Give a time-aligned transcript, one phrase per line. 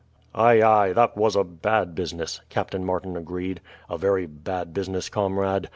[0.33, 5.69] "Ay, ay, that was a bad business," Captain Martin agreed; "a very bad business, comrade.